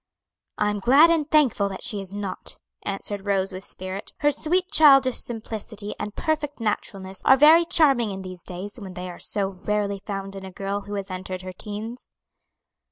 [0.57, 5.17] "I'm glad and thankful that she is not," answered Rose, with spirit; "her sweet childish
[5.19, 9.99] simplicity and perfect naturalness are very charming in these days, when they are so rarely
[9.99, 12.11] found in a girl who has entered her teens."